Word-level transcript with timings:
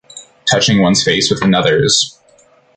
touching 0.49 0.81
one’s 0.81 1.03
face 1.03 1.29
with 1.29 1.43
another’s 1.43 2.17